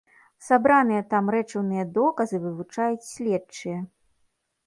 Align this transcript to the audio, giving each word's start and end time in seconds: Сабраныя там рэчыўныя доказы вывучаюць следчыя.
Сабраныя 0.45 1.01
там 1.11 1.25
рэчыўныя 1.35 1.83
доказы 1.99 2.37
вывучаюць 2.45 3.09
следчыя. 3.11 3.79